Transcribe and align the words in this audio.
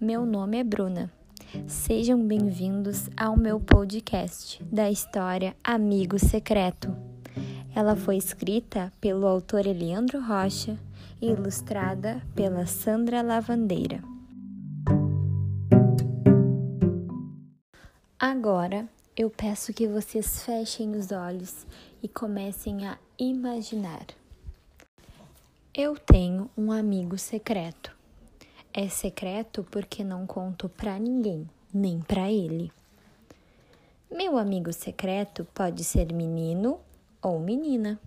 Meu 0.00 0.26
nome 0.26 0.58
é 0.58 0.64
Bruna. 0.64 1.12
Sejam 1.68 2.26
bem-vindos 2.26 3.08
ao 3.16 3.36
meu 3.36 3.60
podcast 3.60 4.60
da 4.64 4.90
história 4.90 5.54
Amigo 5.62 6.18
Secreto. 6.18 6.92
Ela 7.72 7.94
foi 7.94 8.16
escrita 8.16 8.92
pelo 9.00 9.26
autor 9.28 9.66
Eliandro 9.66 10.20
Rocha 10.20 10.76
e 11.20 11.28
ilustrada 11.28 12.20
pela 12.34 12.66
Sandra 12.66 13.22
Lavandeira. 13.22 14.02
Agora 18.18 18.88
eu 19.16 19.30
peço 19.30 19.72
que 19.72 19.86
vocês 19.86 20.42
fechem 20.44 20.96
os 20.96 21.12
olhos 21.12 21.64
e 22.02 22.08
comecem 22.08 22.88
a 22.88 22.98
imaginar. 23.18 24.06
Eu 25.72 25.96
tenho 25.96 26.50
um 26.56 26.72
amigo 26.72 27.16
secreto. 27.16 28.01
É 28.74 28.88
secreto 28.88 29.64
porque 29.70 30.02
não 30.02 30.26
conto 30.26 30.68
para 30.68 30.98
ninguém, 30.98 31.48
nem 31.72 32.00
para 32.00 32.30
ele. 32.30 32.72
Meu 34.10 34.38
amigo 34.38 34.72
secreto 34.72 35.46
pode 35.54 35.84
ser 35.84 36.12
menino 36.12 36.80
ou 37.20 37.38
menina. 37.38 38.00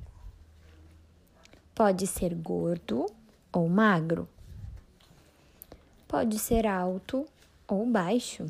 Pode 1.74 2.08
ser 2.08 2.34
gordo 2.34 3.06
ou 3.52 3.70
magro. 3.70 4.28
Pode 6.08 6.40
ser 6.40 6.66
alto 6.66 7.26
ou 7.68 7.86
baixo. 7.86 8.46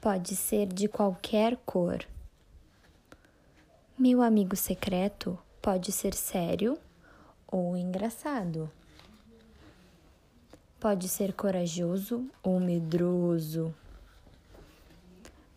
Pode 0.00 0.34
ser 0.36 0.66
de 0.66 0.88
qualquer 0.88 1.56
cor. 1.64 2.04
Meu 3.98 4.22
amigo 4.22 4.56
secreto 4.56 5.38
Pode 5.62 5.92
ser 5.92 6.12
sério 6.12 6.76
ou 7.46 7.76
engraçado. 7.76 8.68
Pode 10.82 11.08
ser 11.08 11.32
corajoso 11.32 12.26
ou 12.42 12.58
medroso. 12.58 13.72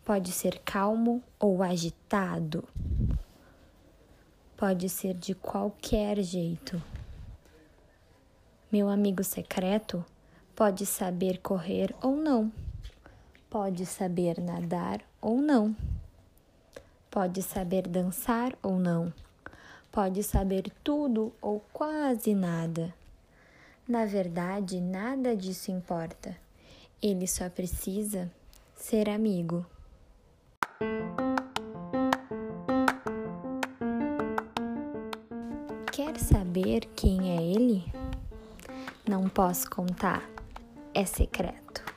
Pode 0.04 0.30
ser 0.30 0.60
calmo 0.60 1.20
ou 1.40 1.64
agitado. 1.64 2.62
Pode 4.56 4.88
ser 4.88 5.14
de 5.14 5.34
qualquer 5.34 6.22
jeito. 6.22 6.80
Meu 8.70 8.88
amigo 8.88 9.24
secreto 9.24 10.04
pode 10.54 10.86
saber 10.86 11.38
correr 11.38 11.92
ou 12.00 12.14
não. 12.14 12.52
Pode 13.50 13.84
saber 13.84 14.40
nadar 14.40 15.00
ou 15.20 15.42
não. 15.42 15.74
Pode 17.10 17.42
saber 17.42 17.88
dançar 17.88 18.56
ou 18.62 18.78
não 18.78 19.12
pode 19.96 20.22
saber 20.22 20.70
tudo 20.84 21.32
ou 21.40 21.64
quase 21.72 22.34
nada. 22.34 22.94
Na 23.88 24.04
verdade, 24.04 24.80
nada 24.80 25.36
disso 25.36 25.70
importa. 25.70 26.36
Ele 27.00 27.26
só 27.26 27.48
precisa 27.48 28.28
ser 28.74 29.08
amigo. 29.08 29.64
Quer 35.92 36.18
saber 36.18 36.86
quem 36.96 37.38
é 37.38 37.42
ele? 37.42 37.84
Não 39.08 39.28
posso 39.28 39.70
contar, 39.70 40.28
é 40.92 41.04
secreto. 41.04 41.95